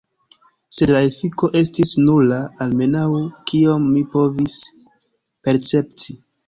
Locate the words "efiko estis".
1.09-1.91